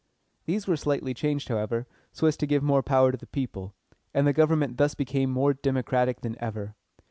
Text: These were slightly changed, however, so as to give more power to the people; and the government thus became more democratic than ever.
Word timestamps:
These 0.45 0.65
were 0.65 0.77
slightly 0.77 1.13
changed, 1.13 1.47
however, 1.47 1.85
so 2.11 2.25
as 2.25 2.35
to 2.37 2.47
give 2.47 2.63
more 2.63 2.81
power 2.81 3.11
to 3.11 3.17
the 3.19 3.27
people; 3.27 3.75
and 4.15 4.25
the 4.25 4.33
government 4.33 4.77
thus 4.77 4.95
became 4.95 5.29
more 5.29 5.53
democratic 5.53 6.21
than 6.21 6.35
ever. 6.43 6.75